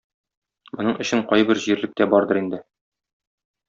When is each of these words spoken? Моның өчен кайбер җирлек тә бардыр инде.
Моның 0.77 0.95
өчен 1.05 1.23
кайбер 1.33 1.63
җирлек 1.69 1.97
тә 2.01 2.11
бардыр 2.17 2.45
инде. 2.45 2.67